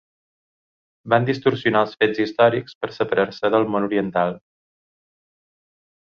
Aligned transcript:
Van 1.13 1.25
distorsionar 1.25 1.83
els 1.87 1.91
fets 2.03 2.21
històrics 2.23 2.75
per 2.85 2.89
separar-se 2.95 3.51
del 3.57 3.67
món 3.75 3.85
oriental. 3.89 4.33